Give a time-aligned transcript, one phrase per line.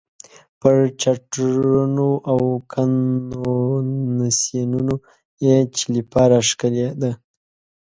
[0.59, 4.95] پر چارټرونو او کنونسینونو
[5.45, 7.11] یې چلیپا راښکلې ده.